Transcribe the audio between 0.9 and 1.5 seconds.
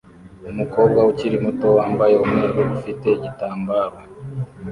ukiri